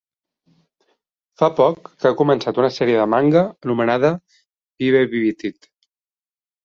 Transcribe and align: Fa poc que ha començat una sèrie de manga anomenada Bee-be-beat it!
Fa 1.41 1.49
poc 1.59 1.91
que 1.91 2.09
ha 2.09 2.15
començat 2.23 2.61
una 2.63 2.71
sèrie 2.77 2.97
de 3.03 3.05
manga 3.17 3.45
anomenada 3.51 4.13
Bee-be-beat 4.17 5.47
it! 5.51 5.71